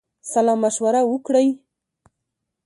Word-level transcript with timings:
سلامشوره 0.31 1.01
وکړی. 1.11 1.47